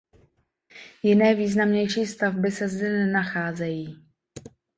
[1.03, 4.07] Jiné významnější stavby se zde nenacházejí.